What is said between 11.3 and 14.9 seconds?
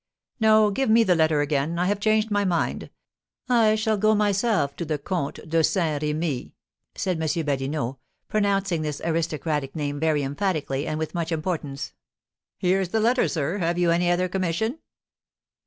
importance. "Here's the letter, sir; have you any other commission?"